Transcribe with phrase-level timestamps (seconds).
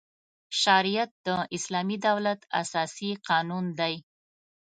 [0.61, 1.27] شریعت د
[1.57, 3.95] اسلامي دولت اساسي قانون دی.